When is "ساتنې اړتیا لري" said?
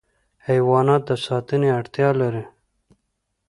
1.25-2.43